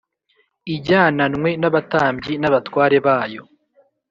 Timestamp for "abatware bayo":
2.49-3.43